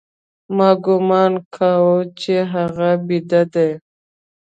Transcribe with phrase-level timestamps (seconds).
[0.57, 3.71] ما گومان کاوه چې هغه بيده دى.